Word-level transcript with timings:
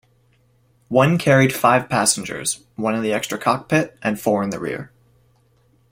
One 0.89 1.19
carried 1.19 1.53
five 1.53 1.87
passengers, 1.87 2.63
one 2.75 2.95
in 2.95 3.03
the 3.03 3.13
extra 3.13 3.37
cockpit 3.37 3.99
and 4.01 4.19
four 4.19 4.41
in 4.41 4.49
the 4.49 4.59
rear. 4.59 4.91